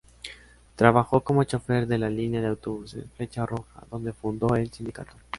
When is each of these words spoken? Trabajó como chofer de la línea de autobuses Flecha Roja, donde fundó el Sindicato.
Trabajó 0.77 1.21
como 1.21 1.43
chofer 1.43 1.85
de 1.85 1.99
la 1.99 2.09
línea 2.09 2.41
de 2.41 2.47
autobuses 2.47 3.05
Flecha 3.15 3.45
Roja, 3.45 3.85
donde 3.91 4.13
fundó 4.13 4.55
el 4.55 4.71
Sindicato. 4.73 5.13